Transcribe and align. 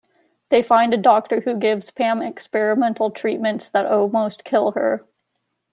They 0.49 0.63
find 0.63 0.95
a 0.95 0.97
doctor 0.97 1.41
who 1.41 1.57
gives 1.57 1.91
Pam 1.91 2.23
experimental 2.23 3.11
treatments 3.11 3.69
that 3.69 3.85
almost 3.85 4.43
kill 4.43 4.71
her. 4.71 5.05